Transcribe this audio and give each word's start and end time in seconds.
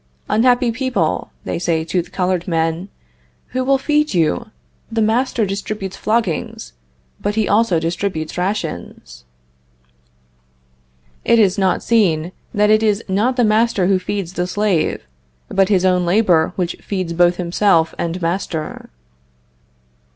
"Unhappy 0.29 0.71
people," 0.71 1.29
they 1.43 1.59
say 1.59 1.83
to 1.83 2.01
the 2.01 2.09
colored 2.09 2.47
men, 2.47 2.89
"who 3.49 3.63
will 3.63 3.77
feed 3.77 4.15
you? 4.15 4.49
The 4.91 4.99
master 5.03 5.45
distributes 5.45 5.95
floggings, 5.95 6.73
but 7.21 7.35
he 7.35 7.47
also 7.47 7.79
distributes 7.79 8.35
rations." 8.35 9.25
It 11.23 11.37
is 11.37 11.55
not 11.59 11.83
seen 11.83 12.31
that 12.51 12.71
it 12.71 12.81
is 12.81 13.03
not 13.07 13.35
the 13.35 13.43
master 13.43 13.85
who 13.85 13.99
feeds 13.99 14.33
the 14.33 14.47
slave, 14.47 15.05
but 15.49 15.69
his 15.69 15.85
own 15.85 16.03
labor 16.03 16.51
which 16.55 16.77
feeds 16.81 17.13
both 17.13 17.35
himself 17.35 17.93
and 17.99 18.19
master. 18.23 18.89